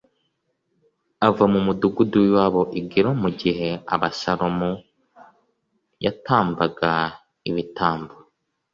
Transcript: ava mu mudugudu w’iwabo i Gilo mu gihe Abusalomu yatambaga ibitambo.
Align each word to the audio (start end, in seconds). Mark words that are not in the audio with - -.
ava 1.27 1.43
mu 1.53 1.59
mudugudu 1.65 2.15
w’iwabo 2.23 2.61
i 2.79 2.81
Gilo 2.89 3.11
mu 3.21 3.29
gihe 3.39 3.67
Abusalomu 3.93 4.71
yatambaga 6.05 6.91
ibitambo. 7.49 8.15